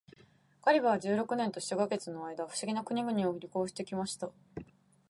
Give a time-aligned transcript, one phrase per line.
[0.63, 4.31] ガリバーは十六年と七ヵ月の間、不思議な国々を旅行して来ました。